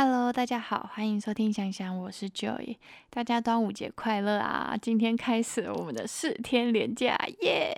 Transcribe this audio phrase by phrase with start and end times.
[0.00, 2.76] Hello，大家好，欢迎收听想想，我是 Joy。
[3.10, 4.76] 大家端午节快乐啊！
[4.80, 7.74] 今天开始我们的四天连假，耶！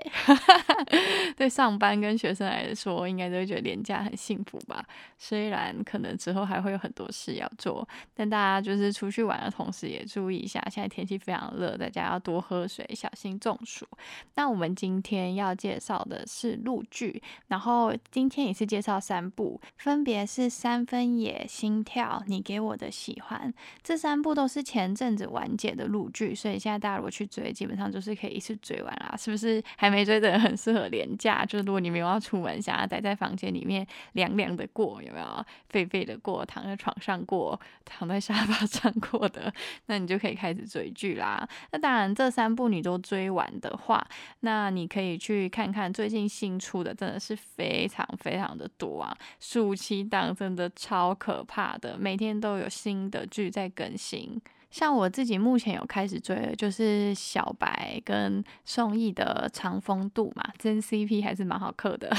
[1.35, 4.85] 对上班跟学生来说，应该都会觉得连假很幸福吧？
[5.17, 13.89] 虽然可能之后还会有很多事要做，但大家就是出去玩的同时也注意一下，现在天气非常热，大家要多喝水，小心中暑。
[14.35, 22.09] 那我们今天要介绍的是陆剧，然后今天也是介绍三部，分别是《三分野》《心跳》。
[22.27, 23.53] 你给我的喜欢，
[23.83, 29.15] 这三部都是前阵子完结的录剧，所以现在大家如果去追，基本上就是可以一次追完啦。
[29.19, 29.63] 是不是？
[29.77, 35.45] 还没追的人很适合廉价，就是如果你没有要出门，想要待在房间里面凉凉的过，有没有？
[35.69, 39.53] 废废的过，躺在床上过，躺在沙发 上过的，
[39.87, 41.49] 那你就可以开始追剧啦。
[41.73, 44.07] 那当然，这三部你都追完的话，
[44.41, 49.17] 那你可以去看看最近新出的，真的是非常非常的多啊！
[49.39, 51.90] 暑期档真的超可怕的。
[51.99, 54.41] 每天都有新的剧在更新，
[54.71, 62.11] 像我自己目前有开始追的，就是小白跟宋轶的长风渡嘛，真 CP 还是蛮好磕的。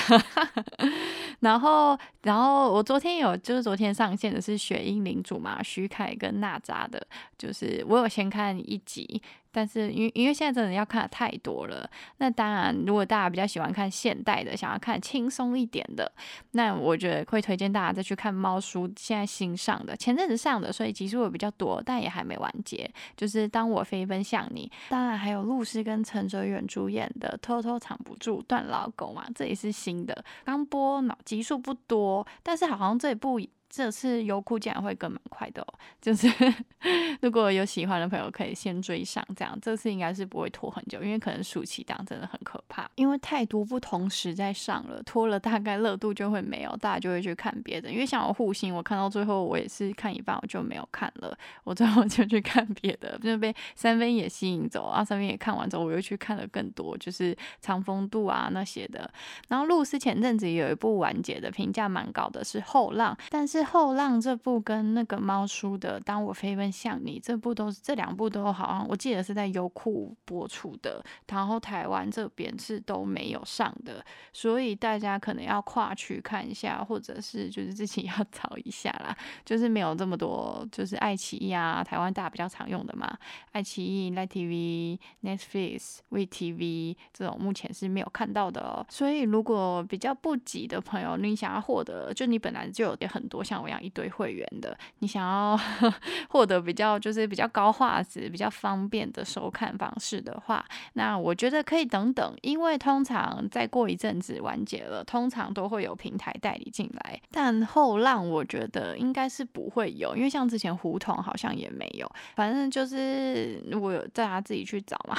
[1.39, 7.05] 然后，然后我昨天有，就是昨天上线的是雪鹰领主嘛，徐凯跟娜扎的，
[7.37, 9.21] 就是我有先看一集。
[9.51, 16.11] 但是，因为因为现在真的要看的太多了，那当然，如果大家比较喜欢看现代的，想要看轻松一点的，
[16.51, 22.89] 那我觉得会推荐大家再去看猫叔现在新上的，前阵子上的，所以集数也比较多，但也还没完结。
[23.17, 33.41] 就是当我飞奔向你，当然还有陆师跟陈哲远主演的《偷偷藏不住断老狗》嘛，这也是新的，刚播，集数不多，但是好像这部。
[33.73, 36.27] 这次优酷竟然会更蛮快的哦，就是
[37.21, 47.89] 如果有喜欢的朋友可以先追上，这样这次应该是不会拖很久，因为可能暑期档真的很可怕，因为太多不同时在上了，拖了大概热度就会没有，大家就会去看别的。
[47.89, 51.33] 因为像我护心，我看到最后我也是看一半我就没有看了，
[51.63, 55.01] 我最后就去看别的，就被三分也吸引走啊。
[55.01, 59.09] 三分也看完之后，我又去看了更多，就是长风度啊那些的。
[59.47, 63.60] 然后露丝前阵子有一部完结的，评价蛮高的，是后浪，但是。
[63.63, 83.17] 后浪这部跟那个猫叔的《当我飞奔向你》这部都是这两部都好像我记得是在优酷播出的，然后台湾这边是都没有上的，所以大家可能要跨区看一下，或者是就是自己 要找一下啦，就是没有这么多，就是爱奇艺啊，台湾大家比较常用的嘛，
[83.51, 88.85] 爱奇艺、Light TV、Netflix、VTV 这种目前是没有看到的哦。
[88.89, 93.41] 所以如果比较不急的朋友，你想要获得，就你本来就有点很多。
[93.51, 95.59] 像我一样一堆会员的，你想要
[96.31, 107.21] 获得比较就是比较高画质、比较方便的收看方式的话，那我觉得可以等等，因为通常再过一阵子完结了，通常都会有平台代理进来。
[107.29, 115.17] 但后浪我觉得应该是不会有，因为像之前胡同好像也没有，反正就是我有大家自己去找嘛。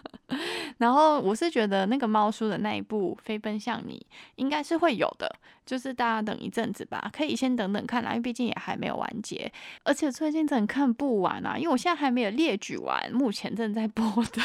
[0.76, 4.04] 然后我是觉得那个猫叔的那一部《飞奔向你》
[4.36, 5.30] 应该是会有的，
[5.64, 9.50] 就是大家等一阵子吧，可以先等等看啦，因为毕竟也还没有完结，
[9.84, 14.42] 而且最近真的看不完啊，因为我现在还没有列举完，目前正在播的。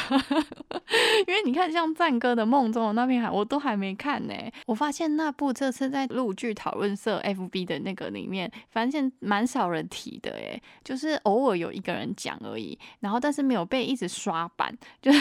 [1.26, 4.34] 因为你看，像赞哥的梦中的那片海，我都还没看呢。
[4.66, 15.10] 我发现那部这次在录剧讨论社 FB 的那个里面，发现蛮少人提的，诶，就是偶尔有一个人讲而已，然后但是没有被一直刷版，就。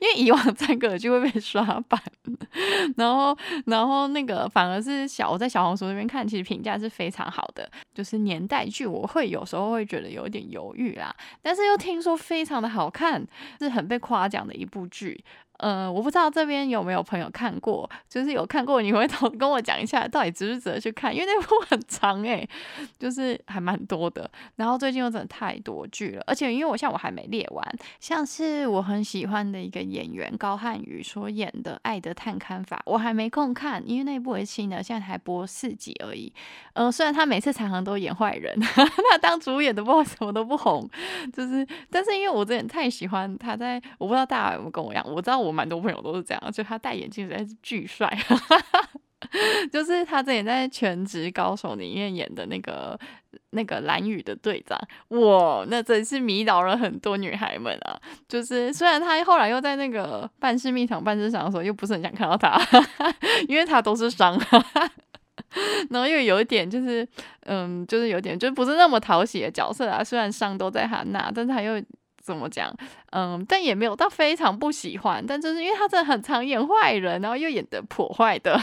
[0.00, 2.00] 因为以往赞哥就会被刷版，
[2.96, 3.36] 然后
[3.66, 7.68] 然后那个反而是小我在小红书那边看，其实评价是非常好的。
[7.92, 13.26] 就是年代剧，我会有时候会觉得有点犹豫啦，但是又听说非常的好看，
[13.58, 15.22] 是很被夸奖的一部剧。
[15.58, 21.14] 呃，我不知道这边有没有朋友看过，就是有看过，你会 同跟我讲一下，到底值不值得去看？
[21.14, 22.48] 因为那部很长诶，
[22.98, 24.30] 就是还蛮多的。
[24.56, 36.32] 然后最近又真的太多剧了，而且因为我像我还没列完，像是我很喜欢的一个演员高瀚宇所演的《爱的探勘法》，我还没空看，因为那部是新的，现在才播四集而已。
[36.74, 40.88] 呃，虽然他每次常常都演坏人， 他当主演的不知道什么都不红，
[41.32, 48.10] 就是，但是因为我真的太喜欢他，在我不知道大家有没有跟我一样，我知道我我蛮多朋友都是这样，就他戴眼镜实在是巨帅，
[49.72, 52.98] 就是他之前在《全职高手》里面演的那个
[53.50, 54.78] 那个蓝雨的队长，
[55.08, 57.98] 哇，那真是迷倒了很多女孩们啊！
[58.28, 62.60] 就是虽然他后来又在那个半是蜜场办事场的时候，又不是很想看到他，
[63.48, 64.38] 因为他都是伤。
[65.90, 67.06] 然后又有一点就是，
[67.46, 70.04] 嗯，就是有点就不是那么讨喜的角色啊。
[70.04, 71.82] 虽然伤都在他那，但是他又
[72.26, 72.74] 怎么讲？
[73.12, 78.58] 嗯，但也没有到非常不喜欢，但就是因为他真的很常演坏人，然后又演的破坏的，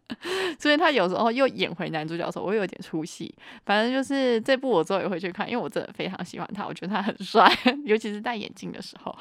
[0.58, 3.32] 所以他有时候又演回男主角的时候，我有点出戏。
[3.66, 7.46] 反正就是这部我之后也会去看，因为我真的非常喜欢他，我觉得他很帅，
[7.84, 9.14] 尤其是戴眼镜的时候。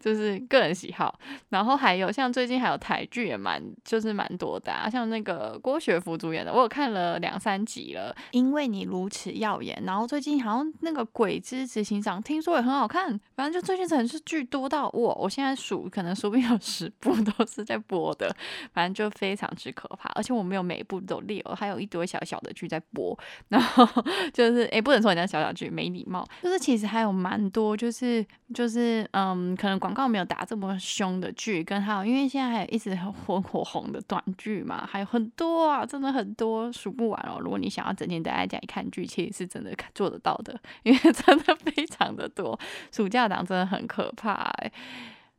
[0.00, 1.18] 就是个人喜好，
[1.50, 8.14] 然后还有像最近还有台剧也蛮就是蛮多的啊，像那个郭学福主演的，我有看了两三集了。
[8.30, 18.34] 因为你如此耀眼，然后最近好像那个鬼之执行长听说也很好看，反正就最近真的是剧多到我我现在数可能说不定有十部都是在播的，
[18.72, 20.08] 反正就非常之可怕。
[20.14, 23.16] 而且我没有每一部都列哦，还有一堆小小的剧在播，
[23.48, 23.86] 然后
[24.32, 29.41] 就是诶，不能说人家小小剧没礼貌，就是其实还有蛮多，就是就是嗯。
[29.42, 37.38] 嗯，可能广告没有打这么凶的剧，跟还有，因为现在还有一直很火火红的短剧嘛，还有很多啊，真的很多数不完哦。
[37.40, 42.58] 如果你想要整天待在家里看剧，其实是真的做得到的，因为 真的非常的多。
[42.92, 44.72] 暑假档真的很可怕哎。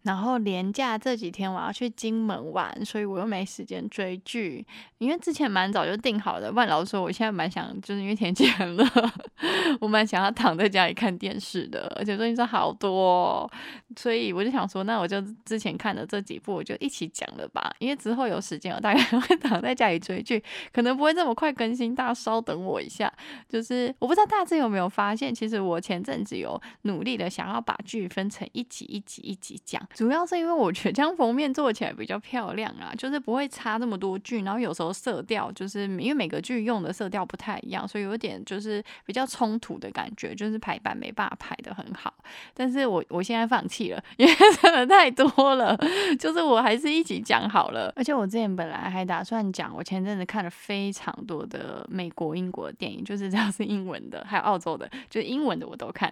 [0.04, 4.66] 然后连假这几天我要去金门玩，所以我又没时间追剧。
[4.98, 8.86] 因为之前蛮早就定好的，万老说我现在蛮想，就是因为天气很热，
[9.82, 11.92] 我蛮想要躺在家里看电视的。
[11.98, 13.50] 而且最近说好多，
[13.98, 17.74] 所以我就想说，那我就之前看的这几部我就一起讲了吧。
[17.80, 20.42] 因为之后有时间，我大概 会躺在家里追剧，
[20.72, 23.12] 可能不会这么快更新，大家稍等我一下。
[23.48, 29.82] 就是我不知道大致有没有发现，其实我前阵子有努力的想要把剧分成一集一集一集讲。
[29.94, 42.14] 主要是因为我觉得这样封面做起来比较漂亮啊，就是不会差这么多剧，然后有时候色调就是因为每个剧用的色调不太一样，所以有点就是比较冲突的感觉，就是排版没办法排的很好。
[42.54, 45.78] 但是我我现在放弃了，因为 真的太多了，
[46.20, 47.94] 就是我还是一起讲好了。
[47.96, 56.12] 而且我之前本来还打算讲，我前阵子看了非常多的美国、英国的电影，就是只要是英文的，还有澳洲的，就是英文的我都看，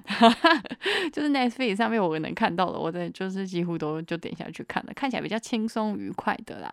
[1.11, 3.70] 就是 Netflix 上面我能看到的，我的就是几乎。
[3.77, 6.71] 都就点下去看了，看起来比较轻松愉快的啦。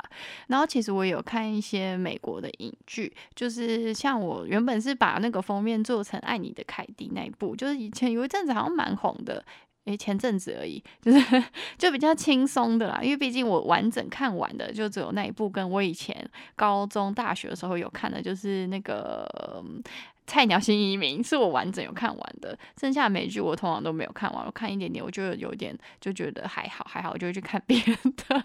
[0.48, 9.44] 然后其实我有看一些美国的影剧，就是像我原本是把那个封面做成《爱你的凯蒂》那一部，就是以前有一阵子好像蛮红的，
[9.84, 11.44] 诶，前阵子而已，就是
[11.78, 13.00] 就比较轻松的啦。
[13.02, 19.64] 因为毕竟我完整看完的就只有那一部，跟我以前高中、大学的时候有看的，就是那个。
[20.28, 28.44] 菜鸟新移民是我完整有看完的，剩下美剧我通常都没有看完，我看一点点，我就有点就觉得还好还好，我就会去看别的。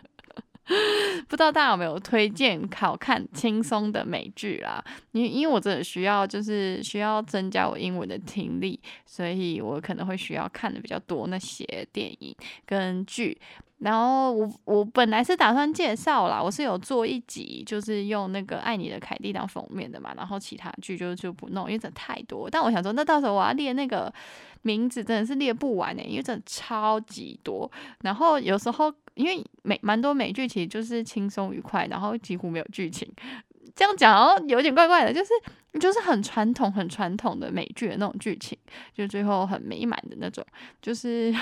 [1.27, 4.81] 不知道大家有没有推荐好看轻松的美剧啦？
[5.11, 12.33] 因因为我真的需要就是需要增加我英文的听力，所以我可能会需要看的比较多那些电影
[12.65, 13.37] 跟剧。
[13.83, 22.49] 然后我我本来是打算介绍啦，我是有做一集，就是用那个《爱你的凯蒂》当封面的嘛，然后其他剧就就不弄，因为真的太多。
[22.49, 24.11] 但我想说，那到时候我要列那个
[24.61, 27.69] 名字，真的是列不完呢，因为真的超级多。
[28.03, 33.11] 然后有时候因为美蛮多美剧，其实就是轻松愉快，然后几乎没有剧情。
[33.75, 35.31] 这样讲哦，有点怪怪的，就是。
[35.81, 38.55] 就是很传统、很传统的美剧的那种剧情，
[38.93, 40.45] 就最后很美满的那种。
[40.79, 41.33] 就是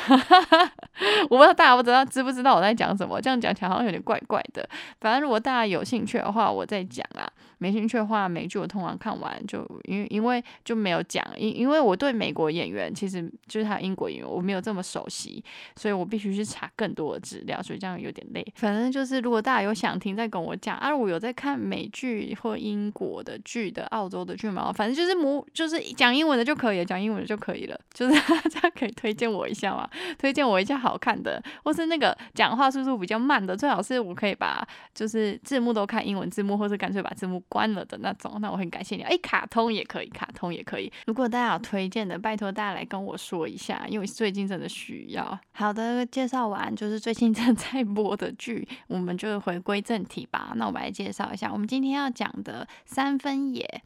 [1.29, 4.65] 我不知道大家不知道知不知道我在讲什么，这样讲起来好像有点怪怪的。
[5.01, 7.27] 反正如果大家有兴趣的话，我再讲啊；
[7.61, 15.43] 没兴趣的话，美剧我通常看完就因为因为就没有讲，因因为我对美国演员其实就是他英国演员我没有这么熟悉，
[15.75, 18.43] 所以我必须去查更多的资料，所以这样有点累。
[18.55, 20.95] 反正就是如果大家有想听，再跟我讲啊。
[20.95, 24.25] 我有在看美剧或英国的剧的澳洲。
[24.25, 29.89] 的剧嘛，反正就是母就是讲英文的就可以，讲英文的就可以了，就是 大家可以推荐我一下嘛，
[30.19, 34.63] 推荐我一下好看的，或是那个讲话速度比较慢的，最好是我可以把
[34.93, 39.01] 就是字幕都看英文字幕，或是干脆把字幕关了的那种，那我很感谢你。
[39.01, 40.89] 哎，卡通也可以，卡通也可以。
[41.05, 45.37] 如果大家有推荐的，拜托大家来跟我说一下，因为最近真的需要。
[45.51, 50.53] 好的，介绍完就是最近正在播的剧，我们就回归正题吧。
[50.55, 53.83] 那我们来介绍一下，我们今天要讲的三分野。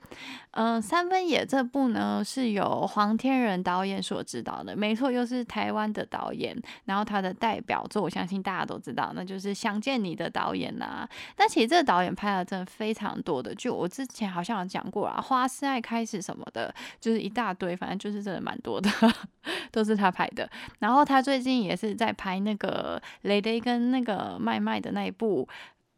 [0.51, 6.55] 嗯，三分野这部呢是由黄天仁导演所指导的，没错，又是台湾的导演。
[6.86, 11.07] 然后他的代表作，我相信大家都知道，那就是《想见你》的导演呐。
[11.36, 18.89] 但其实这个导演拍了真的非常多的就，我之前好像有讲过啊，《花是爱开始》什么的，就是一大堆，反正就是真的蛮多的，
[19.71, 20.50] 都是他拍的。
[20.79, 25.47] 然后他最近也是在拍那个雷雷跟那个麦麦的那一部。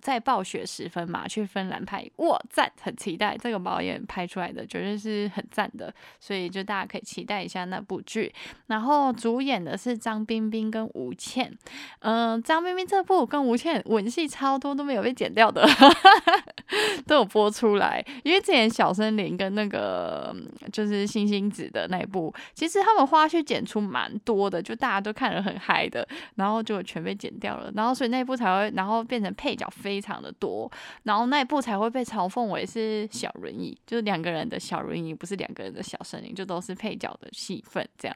[0.08, 8.34] 在暴雪时分嘛，去芬兰拍，哇赞，很期待这个导演拍出来的绝对是很赞的，所以就大家可以期待一下那部剧。
[8.68, 11.52] 然后主演的是张彬彬跟吴倩，
[12.00, 15.68] 嗯，张彬彬这部跟吴倩吻戏超多都没有被剪掉的，
[17.06, 18.02] 都有播出来。
[18.24, 20.34] 因为之前小森林跟那个
[20.72, 30.72] 就是星星子的那一部，其实他们花絮剪出蛮多的，就大家都看得很嗨的，然后就全被剪掉了，然后所以那部才会，然后变成配角非非常的多，
[31.04, 38.16] 然后那一部才会被嘲讽为是小轮椅，就是两个人的小轮椅，不是两个人的小森林，就都是配角的戏份这样。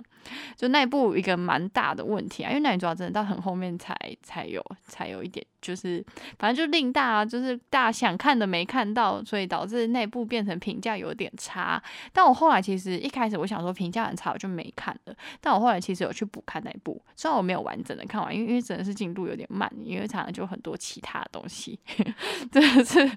[0.55, 6.05] 就那一部一个蛮大的问题啊，因为男主角真的到很后面才才有才有一点，就是
[6.37, 11.81] 反正就令大就是大家想看的没看到，所以导致那部变成评价有点差。
[12.13, 15.15] 但我后来其实一开始我想说评价很差，我就没看了。
[15.39, 21.60] 但我后来其实有去补看那一部，虽然我没有完整的看完，因为因为真的是进度有点慢，因为常常就很多其他的东西，
[22.51, 23.11] 真的是，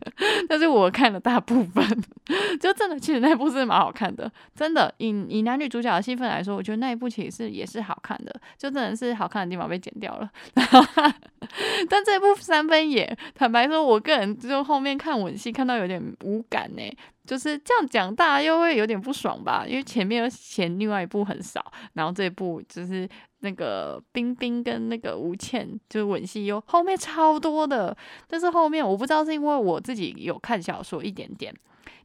[0.49, 2.05] 但是我看了大部分，
[2.61, 10.31] 就真的其实那部是蛮好看的，真的以以男女主角的戏份来说，我觉得那一部其实是也是好看的，就真的是好看的地方被剪掉了。
[11.89, 16.83] 但这部三分也，坦白说，我个人就后面看吻戏看到有点无感呢，
[17.27, 19.65] 就是这样讲，大家又会有点不爽吧？
[19.67, 21.65] 因为前面又嫌另外一部很少，
[21.95, 23.09] 然后这部就是
[23.41, 27.97] 那个冰冰跟那个吴倩就是吻戏又后面超多的，
[28.29, 31.55] 但是后面我不知道是因为我自己有看小说一点点。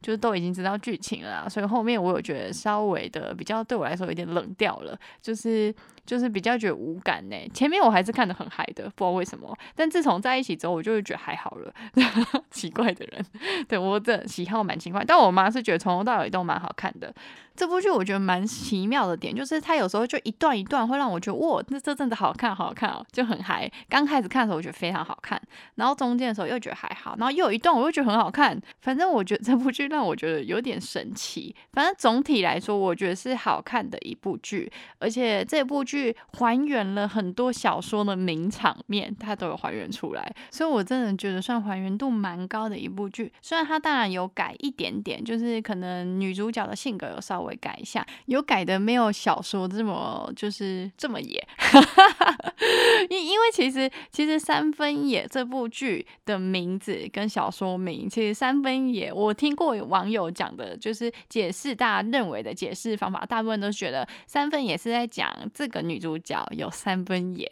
[0.02, 5.74] 就是都已经知道剧情了，所以后面我有觉得稍微的比较对我来说有点冷掉了，就是
[6.04, 7.36] 就是比较觉得无感呢。
[7.52, 9.56] 前面我还是看得很嗨的，不知道为什么。
[9.74, 11.72] 但自从在一起之后，我就会觉得还好了。
[12.50, 13.24] 奇怪的人，
[13.68, 17.14] 对我的喜好蛮奇怪，但我妈是觉得从头到尾都蛮好看的。
[17.56, 23.70] 这部剧我觉得蛮奇妙的点，就是它有时候就一段一段会让我觉得哇，那这阵子好看，好看哦，就很嗨。
[23.88, 25.40] 刚开始看的时候我觉得非常好看，
[25.74, 28.58] 然后中间的时候又觉得还好，然后又有一段我又觉得很好看。
[28.80, 31.54] 反正我觉得这部剧让我觉得有点神奇。
[31.72, 43.32] 反正总体来说，我觉得是好看的一部剧，而且这部剧还原了很多小说的名场面，它都有还原出来，所以我真的觉得算还原度蛮高的一部剧。
[43.40, 47.56] 虽然它当然有改一点点，就是可能女主角的性格有稍微。
[47.60, 51.46] 改一下，有改的没有小说这么就是这么野，
[53.10, 67.50] 因因为其实其实三分野这部剧的名字跟小说名，其实三分野我听过网友讲的，就是解释大家认为的解释方法，大部分都觉得三分野是在讲这个女主角有三分野，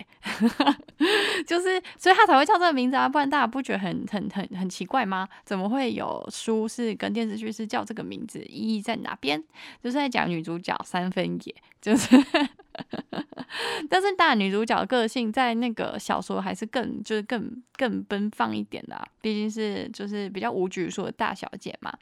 [1.47, 5.28] 就是所以他才会叫这个名字啊，不然大家不觉得很很很很奇怪吗？
[5.44, 9.42] 怎么会有书是跟电视剧是叫这个名字，意义在哪边？
[9.82, 12.16] 就是在讲女主角三分野，就是。
[13.90, 21.92] 但是大女主角个性在那个小说还是更就是更更奔放一点的，毕竟是就是比较无拘束的大小姐嘛。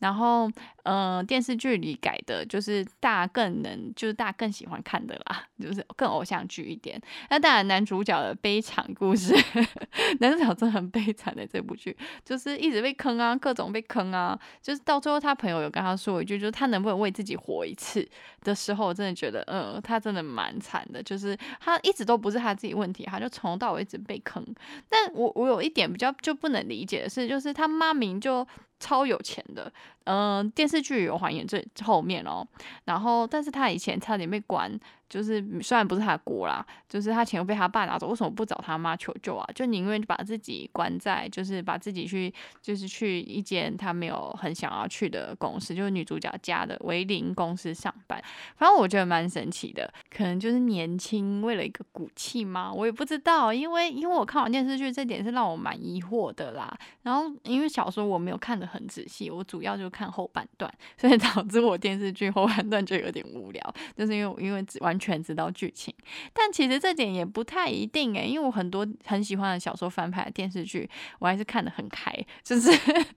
[0.00, 0.50] 然后，
[0.84, 7.00] 嗯，电视剧里改的就是大更能就是大更喜欢看的啦， 就是更偶像剧一点。
[7.30, 9.34] 那当然男主角的悲惨故事，
[10.20, 14.38] 男主角真的很悲惨的这部剧，就是一直被坑啊，各种被坑啊。
[14.60, 18.06] 就是到最后他朋友有跟他说一句，就是他能不能为自己活一次
[18.42, 20.26] 的时候，我真的觉得，嗯，他真的。
[20.26, 24.44] 蛮惨的，就是他一直都不是他自己问题，他就从头到尾一直被坑。
[24.90, 28.46] 但我我有一点比较就不能理解的是，就是他妈明就
[28.78, 29.72] 超有钱的。
[30.04, 32.46] 嗯，电视剧有还原最后面哦，
[32.84, 34.70] 然后但是他以前差点被关，
[35.10, 39.44] 就是虽然不是他的锅啦，就是他钱又被他爸拿走，为什么不找他妈求救啊？
[39.52, 48.22] 就宁愿把自己关在，就是把自己去，就是去一间他没有很想要去的公司，就是女主角家的维林公司上班。
[48.56, 52.72] 反正我觉得蛮神奇的，可能就是年轻为了一个骨气吗？
[52.72, 56.72] 我也不知道，因为因为我看完电视剧这点是让我蛮疑惑的啦。
[57.02, 59.86] 然后因为小说我没有看的很仔细，我主要就。
[59.96, 65.94] 看后半段，所以导致我电视剧后半段就有点无聊，就是因为因为完全知道剧情，
[66.34, 72.70] 但其实这点也不太一定诶，因为我很多很喜欢的小说翻拍的电视剧，我还是看得很开，就是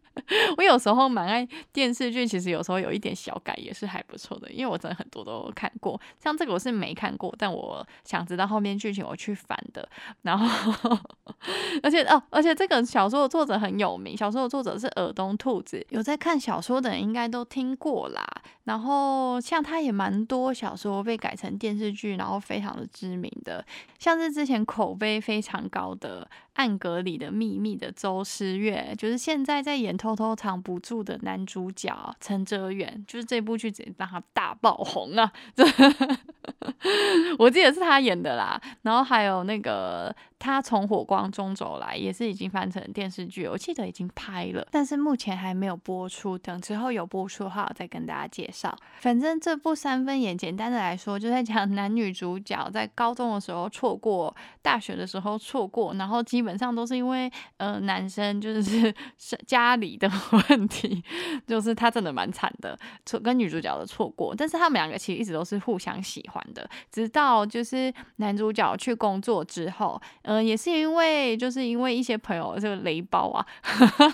[0.57, 9.89] 我有时候蛮爱电视剧，其实有时候有一点小改也是还不错的，因为我真的很多都看过，像这个我是没看过，但我想知道后面剧情，我去翻的，
[10.21, 10.97] 然后
[11.83, 16.79] 而且哦，而且这个小说的作者很有名，小说的作者是耳东兔子，有在看小说。
[16.79, 18.25] 的人应该都听过啦，
[18.65, 23.65] 然后像他也蛮多小说被改成电视剧，然后非常的知名的，
[23.98, 35.31] 像是之前口碑非常高的《暗格里的秘密》的周诗月，就是现在在演《偷偷藏不住》的男主角陈哲远，就是这部剧直接让他大爆红啊！
[37.39, 46.37] 我记得是他演的啦，然后还有那个他从火光中走来也是已经翻成电视剧，我记得已经拍了，但是目前还没有播出。
[46.37, 48.75] 等之后有播出的话，我再跟大家介绍。
[48.99, 61.03] 反正这部三分演，简单的来说，就在讲 男女主角在高中的时候错过，大学的时候错过，然后基本本上都是因为呃男生就是 是家里的问题，
[61.45, 62.75] 就是他真的蛮惨的，
[63.05, 64.33] 错跟女主角的错过。
[64.35, 70.01] 但是他们两个其实一直都是互相喜欢的，直到就是男主角去工作之后。
[70.23, 73.45] 嗯，也是因为就是因为一些朋友这个雷包啊，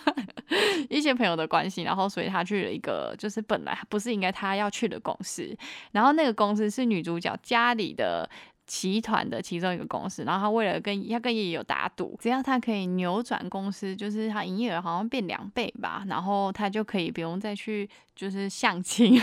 [0.89, 5.55] 一些朋友的关系，然后所以他去了一个就是本来不是应该他要去的公司，
[5.91, 8.29] 然后那个公司是女主角家里的。
[8.65, 19.19] 集团的其中一个公司，然后他为了跟他跟爷爷有打赌，只要他可以扭转公司，就是他营业额好像变两倍吧，然后他就可以不用再去就是相亲。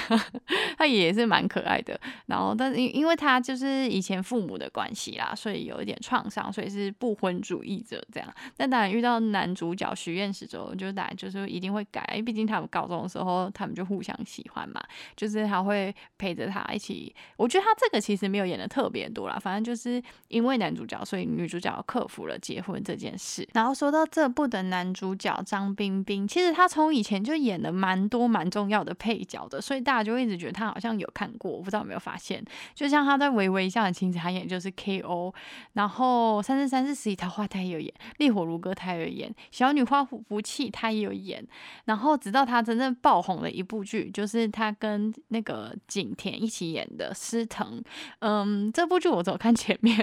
[0.76, 8.34] 他也是蛮可爱的，然后但是因因为他就是以前父母的关系啦，所以有一点创伤，所以是不婚主义者这样。
[8.56, 14.82] 但当然遇到男主角许愿石之后，就当然就是一定会改，毕竟他们高中的时候他们就互相喜欢嘛，
[15.16, 17.14] 就是他会陪着他一起。
[17.36, 19.38] 我觉得他这个其实没有演的特别多啦。
[19.38, 23.48] 反正就是因为男主角，所以女主角克服了结婚这件事。
[23.52, 31.50] 然后说到这部的男主角张彬彬，其实他从以前就演的蛮多蛮重要的配角的，所以大家就一直觉得他好像有看过。
[31.50, 35.32] 我不知道有没有发现，就像他在《微微一笑的亲子》，他演就是 K.O.，
[35.72, 41.42] 然后《三生三世十里桃花》他也有演，《烈火如歌》他也有演，《小女花不气》他也有演。
[41.86, 47.80] 然后直到他真正爆红的一部剧，就是他跟那个景甜一起演的《师藤》。
[48.18, 49.22] 嗯，这部剧我。
[49.22, 49.96] 只有看前面，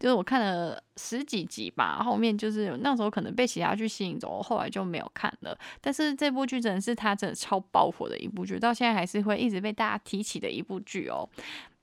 [0.00, 5.56] 就是我看了十几集吧，后面就是那时候可能被其他剧吸引走，后来就没有看了。
[5.80, 11.28] 但是这部剧真的是他真的超爆火的一部剧，到现在还是会一直被大家提起的一部剧哦。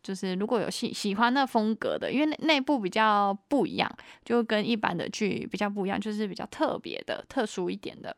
[0.04, 3.90] 就是如果有喜喜欢那风格的，因为那那部比较不一样，
[4.26, 8.16] 就跟一般的剧比较不一样，就是比较特别的、特殊一点的。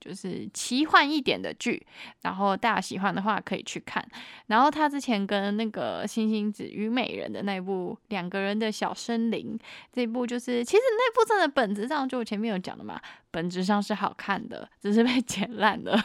[0.00, 1.84] 就是奇幻一点的剧，
[2.22, 4.02] 然后大家喜欢的话可以去看。
[4.46, 9.58] 然后他之前跟那个星星子虞美人的那部《两个人的小森林》
[9.92, 12.98] 这部，就是其实那部真的本质上就前面有讲的嘛。
[13.30, 15.98] 本质上是好看的，只是被 剪烂了，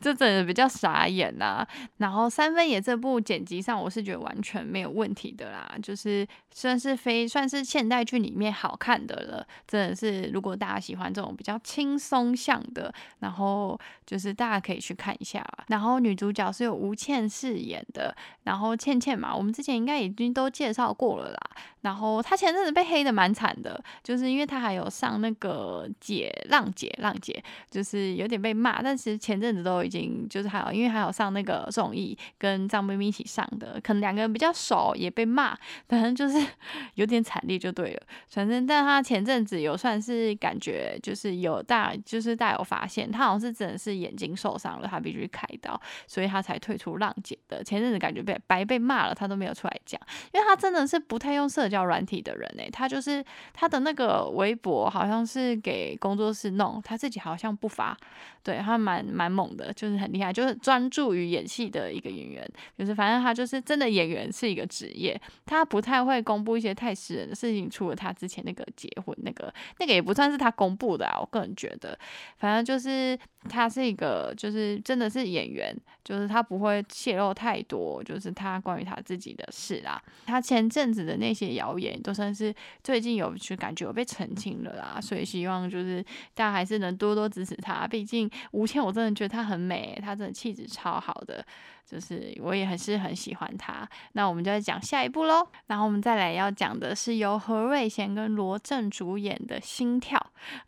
[0.00, 1.66] 这真的比较傻眼呐。
[1.98, 9.46] 然后三分野这部剪辑上，我是觉得完全没有问题的啦，就是算是非算是现代剧里面好看的了。
[9.66, 15.44] 真的是，如果大家喜欢这种比较轻松向的，然后就是大家可以去看一下。
[15.68, 18.14] 然后女主角是有吴倩饰演的，
[18.44, 21.38] 然后倩倩嘛，我们之前应该已经都介绍过了啦。
[21.82, 36.46] 然后她前阵子被黑的蛮惨的，就是因为她还有上那个解浪浪姐，浪姐就是有点被骂，但是前阵子都已经就是还有，因为还有上那个综艺跟张彬彬一起上的，可能两个人比较熟，也被骂，反正就是
[36.94, 38.02] 有点惨烈就对了。
[38.28, 47.64] 反正但他前阵子有算是感觉就是有大就是大有发现，他好像是真的是眼睛受伤了，他必须开刀，所以他才退出浪姐的。
[47.64, 50.00] 前阵子感觉被白被骂了，他都没有出来讲，
[50.32, 51.72] 因为他真的是不太用社。
[51.72, 57.96] 交软体的人呢，他就是他的那个微博好像是给工作室弄，他自己好像不发，
[58.42, 71.98] 对他蛮蛮猛的，就是很厉害，就是专注于演戏的一个演员，就是反正他就是真的演员是一个职业，他不太会公布一些太私人的事情，除了他之前那个结婚那个那个也不算是他公布的啊，我个人觉得，
[72.36, 81.52] 反正就是他是一个就是真的是演员，就是他不会泄露太多，就是他关于他自己的事啦，他前阵子的那些。
[81.52, 86.02] 谣言都算是最近有去感觉有被澄清了啦，所以希望就是
[86.34, 87.86] 大家还是能多多支持他。
[87.86, 91.44] 毕竟吴倩，我真的觉得她很美，她真的气质超好的。
[91.84, 95.46] 就是我也还是很喜欢他，那我们就要讲下一部喽。
[95.66, 100.18] 然后我们再来要讲的是由何瑞贤跟罗正主演的《心跳》。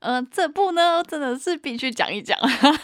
[0.01, 2.39] 嗯，这部呢真的是必须讲一讲，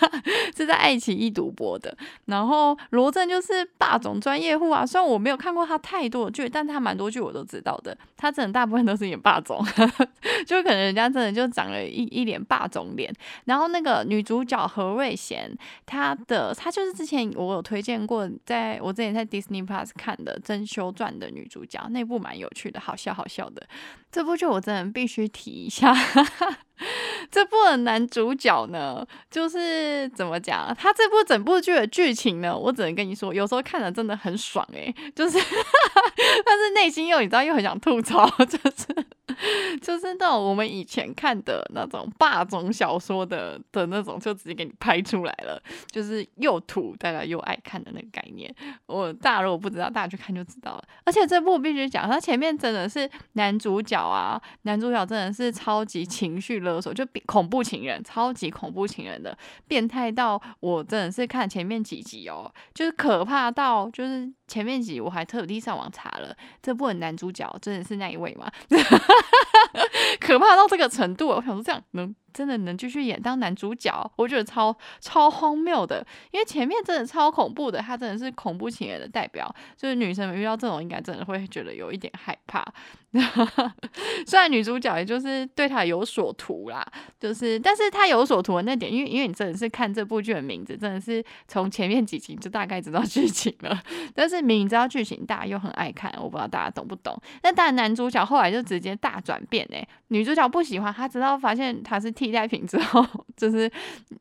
[0.57, 1.95] 是在爱奇艺独播的。
[2.27, 7.97] 然后罗正就是霸总专业户啊，虽然我没有看过他太多的剧，但他蛮多剧我都知道的。
[8.17, 9.63] 他真的大部分都是演霸总，
[10.47, 13.13] 就可能人家真的就长了一一脸霸总脸。
[13.45, 18.20] 然后那个女主角何瑞贤，她的她就是之前我有推荐过。
[18.45, 23.67] 在我之前在 Disney Plus 看的《真修传》的女主角，那部蛮有趣的，好笑好笑的。
[24.11, 25.95] 这部剧我真的必须提一下。
[27.31, 30.75] 这部的男主角呢，就是怎么讲？
[30.77, 35.39] 他这部整部剧的剧情呢，我只能跟你说，有时候看的真的很爽诶，就是，
[36.45, 38.87] 但是内心又你知道又很想吐槽， 就是。
[39.81, 48.55] 就是那种我们以前看的那种霸总小说的的那种，就直接给你拍出来了，就是又土大家又爱看的那个概念。
[48.87, 50.85] 我大家如果不知道，大家去看就知道了。
[51.05, 64.33] 而且这部必须讲，他前面真的是男主角啊，男主角真的是超级情绪勒索，就恐怖情人，超级恐怖情人的变态到我真的是看前面几集哦，就是可怕到就是。
[64.51, 68.51] 前面集我还特地上网查了，这部的男主角真的是那一位吗？
[70.19, 72.13] 可怕到这个程度，我想说这样能。
[72.33, 82.65] 真的能继续演当男主角，我觉得超超荒谬的，因为前面真的超恐怖的，他真的是恐怖情人的代表，就是女生们遇到这种应该真的会觉得有一点害怕。
[84.25, 86.87] 虽然女主角也就是对他有所图啦，
[87.19, 93.83] 就是但是他有所图的那点，因为因为你真的是看这部剧的名字，真的是从前面几集就大概知道剧情了，
[94.15, 97.21] 但是明明知道剧情，大家又很爱看，我不知道大家懂不懂。
[97.43, 102.13] 那当然男主角后来就直接大转变哎，女主角不喜欢他，直到发现他是。
[102.21, 103.03] 替代品之后，
[103.35, 103.71] 就是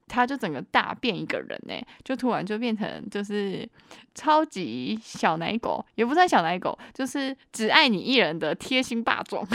[0.07, 3.67] 他就整个大变一个人呢，就突然就变成就是
[4.15, 9.45] 超级小奶狗，也不算小奶狗，就是只爱你一人的贴心霸总。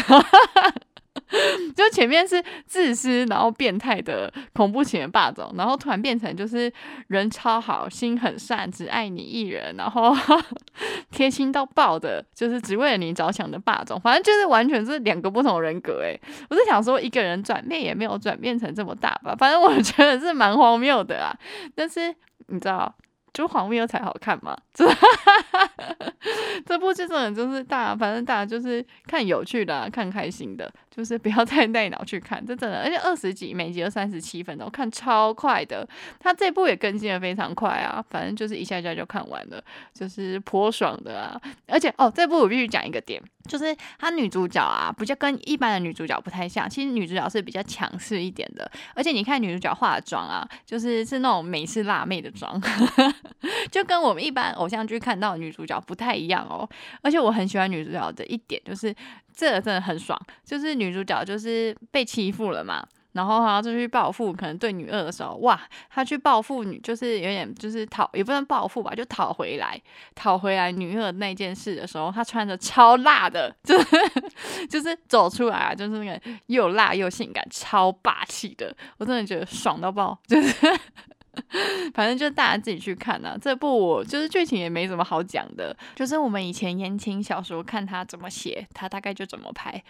[1.77, 6.73] 就前面是自私，然后变态的恐怖情人霸总，然后突然变成就是
[7.09, 10.15] 人超好心很善，只爱你一人，然后
[11.11, 13.99] 贴心到爆的，就是只为了你着想的霸总。
[14.01, 19.35] 反正就是完全是两个不同人格诶，我是想说，一个人转变也没有转变成这么大吧？
[19.39, 21.37] 反正我觉得是蛮荒谬的啊。
[21.75, 22.15] 但是
[22.49, 22.95] 你知道？
[23.33, 24.85] 就荒谬才好看嘛，这
[26.67, 35.89] 这部剧真的就是大，反正大家就是看有趣的，看开心的，就是不要太 带脑去看，这真的，而且二十集，每集都三十七分钟，看超快的。
[36.19, 39.63] 他这部也更新的非常快啊，反正就是一下下就看完了，
[39.95, 41.41] 就是颇爽的啊。
[41.69, 43.23] 而且哦，这部我必须讲一个点。
[43.47, 46.67] 就是她女主角啊，比较跟一般的女主角不太像。
[46.69, 52.59] 其实女主角是比较强势一点的，而且你看女主角化妆啊，就是是那种美式辣妹的妆，
[53.71, 56.67] 就跟我们一般偶像剧看到女主角不太一样哦。
[57.03, 58.95] 而且我很喜欢女主角的一点就是，
[59.35, 62.87] 这个真的很爽，就是女主角就是被欺负了嘛。
[63.13, 69.81] 然后他就去报复，可能对女二的时候，哇，他去报复女，就是有点就是讨，也不能报复吧，就讨回来，
[70.17, 73.87] 讨回来女二那件事的时候，他穿着超辣的，就是
[74.69, 80.57] 就是走出来啊，就是那个又辣又性感，超霸气的，我真的觉得爽到爆，就是。
[81.95, 89.83] 反正就大家自己去看呐，这部我就是剧情也没什么好讲的，就是我们以前言情小说看他怎么写，他大概就怎么拍，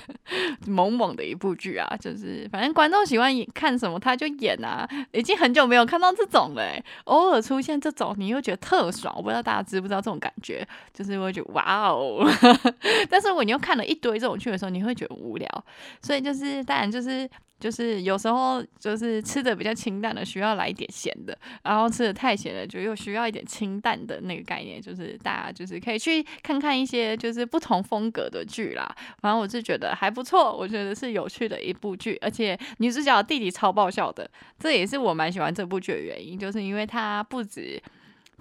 [0.66, 6.62] 猛猛的一部剧啊，就是反正观众喜欢看什么他就演啊，已经很久没有看到这种了，
[7.04, 12.24] 偶尔出现这种你又觉得特爽，我不知道大家知不知道这种感觉，就是会觉得哇哦，
[13.08, 15.64] 但是如果你又看了一堆这种剧的时候，你会觉得无聊，
[16.02, 17.28] 所以就是当然就是。
[17.62, 24.82] 就是有时候就是吃的比较清淡的，需要来一点咸的；然后吃的太咸了，就又需要一点清淡的那个概念。
[24.82, 28.92] 就是大家就是可以去看看一些就是不同风格的剧啦。
[29.20, 37.80] 反正我是觉得还不错，我觉得是有趣的一部剧，而且女主角弟弟超爆笑的，这也是我蛮喜欢这部剧的原因，就是因为他不止。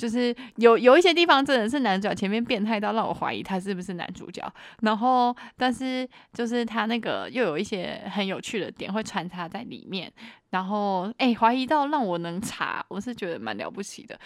[0.02, 4.42] 就是有有一些地方真的是男主角前面变态到让我怀疑他是不是男主角，
[4.82, 10.12] 然后但是就是他那个又有一些很有趣的点会穿插在里面，
[10.50, 14.20] 然后哎怀疑到让我能查，我是觉得蛮了不起的。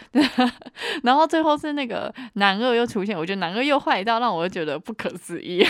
[1.03, 5.61] 然后最后是那个男二又出现，我觉得男二又坏到让我觉得不可思议。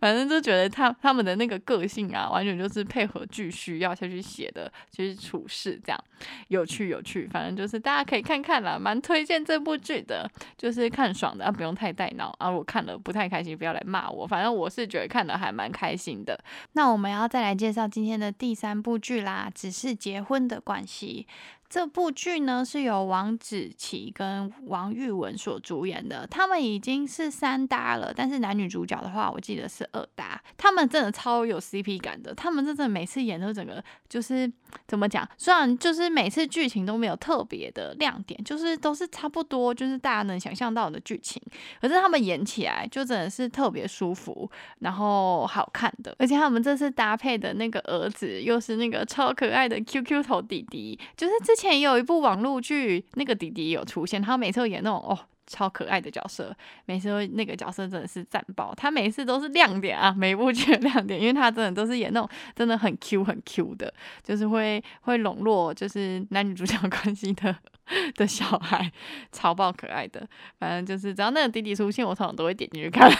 [0.00, 6.04] 反正就觉得他他们的那个个性啊，完全就是配合剧需要下去写的，就是处事这样
[6.48, 7.26] 有趣有趣。
[7.28, 12.50] 反正就是大家可以看看啦，蛮推荐这部剧的，就是看爽的啊，不用太带脑啊。
[12.50, 14.26] 我看了不太开心，不要来骂我。
[14.26, 16.38] 反正我是觉得看的还蛮开心的。
[16.72, 21.26] 那我们要再来介绍今天的第三部剧啦，只是结婚的关系。
[21.72, 30.38] 这部剧呢是由王子琪跟王玉文所主演的，他们已经是三搭了，但是男女主角的话，我记得是二搭。
[30.58, 34.52] 他们真的超有 CP 感的，他们真的每次演都整个就是
[34.86, 35.26] 怎么讲？
[35.38, 41.40] 虽然就是每次剧情都没有特别的亮点，就是都是差不多，就是大家能想象到的剧情，
[41.80, 46.14] 可是他们演起来就真的是特别舒服，然后好看的。
[46.18, 51.61] 而且他们这次搭配的那个儿子又是那个超可爱的 QQ 头弟弟，就是之前。
[51.62, 56.54] 前有一部网络剧，那个弟弟有出现，他每次演那种哦超可爱的角色，
[56.86, 67.54] 每次都那个角色真的是赞爆，他每次都是亮点啊，每一部剧的亮点，因为他真的都是演那种真的很 Q 很 Q 的，就是会会笼络就是男女主角 关系的
[68.16, 68.90] 的小孩，
[69.32, 70.26] 超爆可爱的，
[70.58, 73.10] 反正就是只要那个弟弟出现，我通常都会点进去看。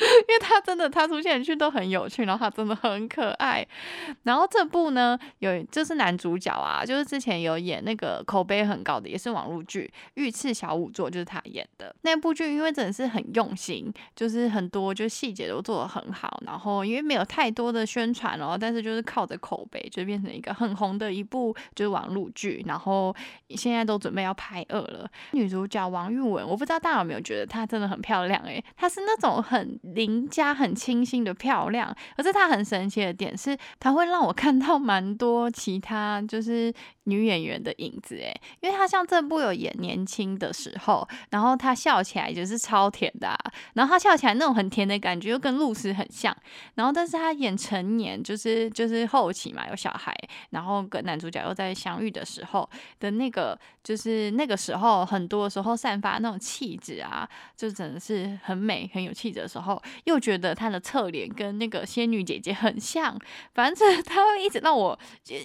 [0.00, 3.66] 因为他真的，他出现去都很有趣，然后他真的很可爱。
[4.22, 12.50] 然后这部呢，有就是男主角啊，就是之前有演那个口碑很高的，也是网络剧《御赐小仵作》，就是他演的那部剧。
[12.50, 16.40] 因为真的是很用心，就是很多就细节都做得很好。
[16.46, 22.62] 然后因为没有太多的宣传哦，但是就是靠着口碑，就变成一个很红的一部就是网络剧。
[22.66, 23.14] 然后
[23.56, 25.08] 现在都准备要拍二了。
[25.32, 28.40] 女主角王玉雯，我不知道大家有没有觉得她真的很漂亮？
[28.44, 29.78] 诶，她是那种很。
[30.00, 36.72] 邻家很清新的漂亮，可是她很神奇的点是，她会让我看到蛮多其他就是
[37.10, 43.36] 女演员的影子诶，因为她像这部有演年轻的时候，然后她笑起来就是超甜的，
[43.74, 46.34] 然后她笑起来那种很甜的感觉又跟露丝很像，
[46.76, 50.14] 然后但是她演成年就是就是后期嘛有小孩，
[50.50, 52.68] 然后跟男主角又在相遇的时候
[53.00, 59.82] 的那个就是那个时候很多时候散发那种气质啊，就真的是很美很有气质的时候。
[60.04, 63.18] 又觉得她的侧脸跟那个仙女姐姐很像，
[63.54, 64.98] 反正 她会一直让我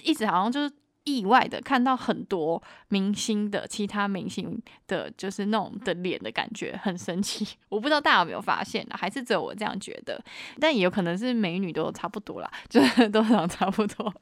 [0.04, 0.72] 一直好像就是。
[1.06, 7.46] 意外的看到很多明星的其他明星的，就是那种的脸的感觉，很神奇。
[7.70, 8.96] 我不知道大家有没有发现呢？
[8.98, 10.22] 还是只有我这样觉得？
[10.60, 14.12] 但也有可能是美女都差不多啦， 就是都长差不多。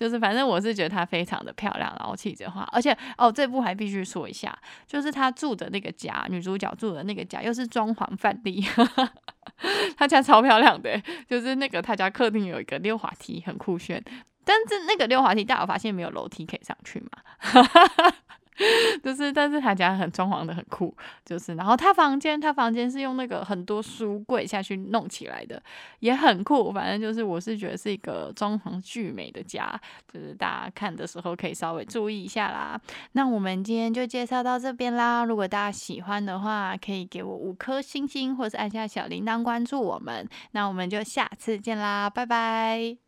[0.00, 2.68] 就是反正我是觉得她非常的漂亮，然后气质化。
[2.72, 8.64] 而且哦，这部还必须说一下，就是她住的那个家，女主角住的那个家，又是装潢范例。
[9.96, 14.02] 她家超漂亮的，就是那个她家客厅有一个溜滑梯，很酷炫。
[14.44, 17.10] 但是那个溜滑梯，大家有发现没有楼梯可以上去吗？
[19.02, 25.60] 就是，但是他家很装潢的很酷，就是，然后他房间，他房间是用那个很多书柜下去弄起来的，
[25.98, 26.72] 也很酷。
[26.72, 29.68] 反正就是，我是觉得是一个装潢巨美的家，
[30.06, 32.80] 就是大家看的时候可以稍微注意一下啦。
[33.12, 35.24] 那我们今天就介绍到这边啦。
[35.24, 40.28] 如果大家喜欢的话，可以给我五颗星星，或是按下小铃铛关注我们。
[40.52, 43.03] 那我们就下次见啦，拜拜。